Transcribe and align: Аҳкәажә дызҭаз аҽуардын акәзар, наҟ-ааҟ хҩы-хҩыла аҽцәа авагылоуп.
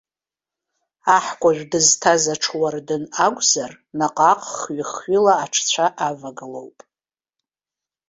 Аҳкәажә 1.15 1.63
дызҭаз 1.71 2.23
аҽуардын 2.33 3.03
акәзар, 3.25 3.71
наҟ-ааҟ 3.97 4.41
хҩы-хҩыла 4.55 5.33
аҽцәа 5.43 5.85
авагылоуп. 6.07 6.77